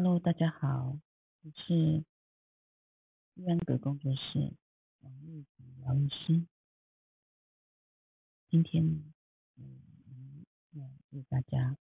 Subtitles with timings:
[0.00, 0.96] Hello，大家好，
[1.42, 2.04] 我是
[3.34, 4.54] 玉安格工作室
[5.00, 6.46] 王玉婷疗愈师。
[8.48, 9.12] 今天
[9.56, 10.46] 嗯，
[11.10, 11.76] 为大家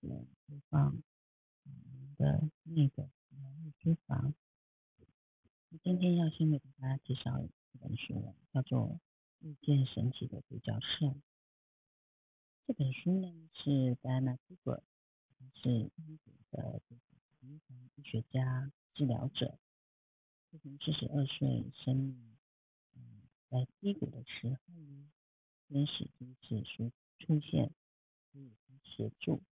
[0.00, 0.26] 播
[0.68, 1.00] 放
[1.62, 4.34] 我们的那个疗愈书房。
[5.84, 7.48] 今天要先为大家介绍一
[7.78, 8.98] 本书，叫做
[9.46, 11.06] 《遇见神奇的独角兽》。
[12.66, 14.82] 这本书呢是戴安娜·库珀，
[15.54, 16.80] 是英国的
[17.40, 19.58] 临床医学家、治疗者。
[20.62, 22.36] 从四十二岁生命
[22.94, 25.10] 嗯在低谷的时候呢，
[25.66, 27.72] 天使第一次出出现，
[28.30, 28.52] 可以
[28.84, 29.42] 协助，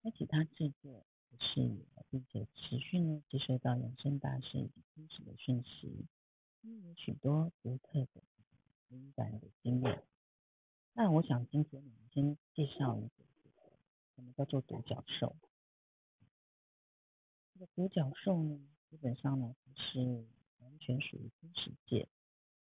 [0.00, 6.06] 开启他这个的视野，并且持续呢接收到人生大事以及天使的讯息，
[6.62, 8.22] 拥有许多独特的
[8.86, 10.04] 敏感的经验。
[10.92, 13.00] 那我想今天我们先介绍
[14.48, 15.36] 做独角兽。
[17.54, 18.58] 这个独角兽呢，
[18.90, 20.26] 基本上呢是
[20.58, 22.08] 完全属于真实界，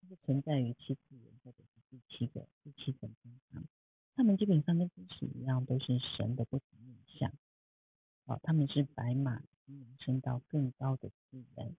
[0.01, 3.63] 它是存在于七次元或者是第七个第七层天堂。
[4.15, 7.31] 它们基本上跟天使一样，都是神的不同面相。
[8.25, 11.75] 哦，他们是白马，能升到更高的次元。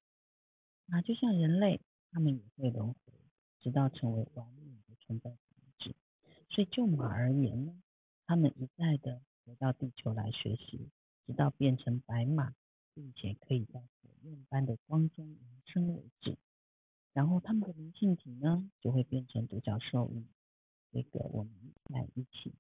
[0.89, 3.13] 啊，就像人类，他们也会轮回，
[3.61, 5.37] 直到成为完美的存在。
[6.51, 7.83] 所以就马而言呢，
[8.27, 10.91] 他们一再的回到地球来学习，
[11.27, 12.55] 直到变成白马，
[12.95, 16.37] 并且可以在火焰般的光中延伸为止。
[17.13, 20.25] 然后他们的灵性体呢，就会变成独角兽与
[20.93, 21.53] 这个我们
[21.85, 22.53] 在一起。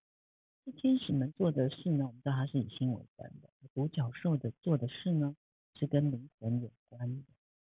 [0.64, 5.36] 这天使们做的事呢，我们知道它是以心为本的；独角兽的做的事呢，
[5.74, 7.24] 是跟灵魂有关的。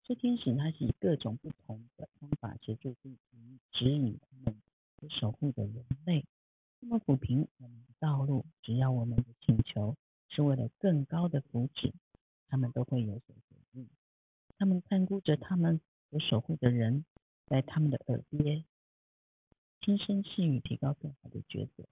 [0.04, 3.38] 这天使它是以各种不同的方法协助地球，
[3.72, 4.60] 指引他们。
[5.10, 6.24] 守护着人类，
[6.84, 9.96] 那么抚平我们的道路，只要我们的请求
[10.28, 11.92] 是为了更高的福祉，
[12.48, 13.88] 他们都会有所回应。
[14.58, 17.04] 他们看顾着他们所守护的人，
[17.46, 18.64] 在他们的耳边
[19.80, 21.84] 轻声细语，提高更好的抉择。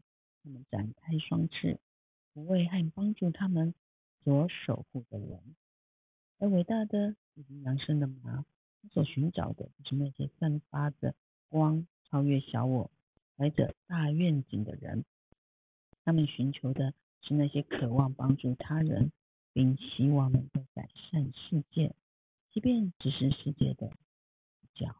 [0.42, 1.78] 他们展开双翅，
[2.34, 3.72] 抚慰和帮助他们
[4.24, 5.54] 所守护的人。
[6.38, 8.44] 而伟大的已经扬升的马，
[8.82, 11.14] 他所寻找的就是那些散发着
[11.48, 12.90] 光、超越小我。
[13.40, 15.02] 怀着大愿景的人，
[16.04, 16.92] 他们寻求的
[17.22, 19.12] 是那些渴望帮助他人，
[19.54, 21.94] 并希望能够改善世界，
[22.50, 23.90] 即便只是世界的
[24.74, 24.94] 角。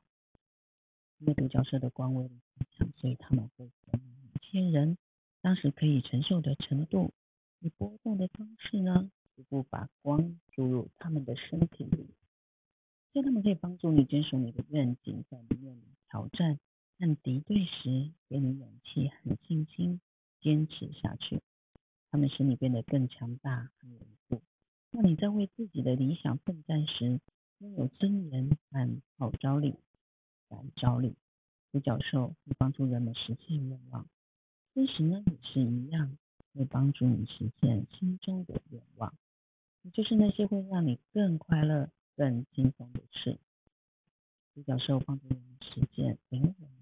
[1.19, 4.97] 因为独角兽的光威力很强，所以他们会从一些人
[5.43, 7.13] 当时可以承受的程度，
[7.59, 12.09] 以波动的方式呢，逐步把光注入他们的身体里，
[13.13, 16.59] 所以他们可以帮助你坚守你的愿景，在面挑战。
[17.31, 20.01] 和敌对时，给你勇气和信心，
[20.41, 21.41] 坚持下去。
[22.11, 24.43] 他们使你变得更强大、更稳固。
[24.91, 27.21] 让你在为自己的理想奋战时，
[27.59, 29.77] 拥有尊严和号召力、
[30.49, 31.15] 感召力。
[31.71, 34.09] 独角兽会帮助人们实现愿望，
[34.75, 36.19] 天使呢也是一样，
[36.53, 39.15] 会帮助你实现心中的愿望，
[39.83, 43.39] 也就是那些会让你更快乐、更轻松的事。
[44.53, 46.80] 独角兽帮助人们实现灵魂。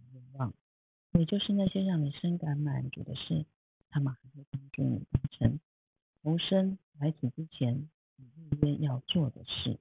[1.18, 3.44] 也就是那些让你深感满足的事，
[3.90, 5.58] 他们还会帮助你完成
[6.22, 9.80] 谋生来此之前你应约要做的事。